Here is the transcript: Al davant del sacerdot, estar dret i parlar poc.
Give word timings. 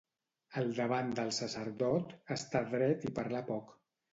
Al 0.61 0.71
davant 0.77 1.11
del 1.19 1.29
sacerdot, 1.39 2.17
estar 2.37 2.65
dret 2.75 3.07
i 3.11 3.17
parlar 3.21 3.45
poc. 3.53 3.71